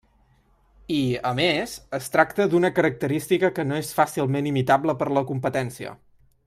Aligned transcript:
I, 0.95 1.01
a 1.31 1.33
més, 1.39 1.75
es 1.99 2.07
tracta 2.15 2.47
d'una 2.55 2.73
característica 2.81 3.53
que 3.59 3.69
no 3.73 3.81
és 3.85 3.95
fàcilment 4.01 4.53
imitable 4.53 5.01
per 5.03 5.13
la 5.19 5.29
competència. 5.33 5.99